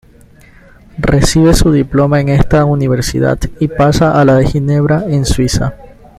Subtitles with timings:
[0.97, 5.75] Recibe su diploma en esta Universidad y pasa a la de Ginebra en Suiza.